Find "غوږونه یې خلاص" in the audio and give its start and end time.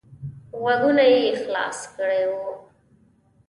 0.59-1.79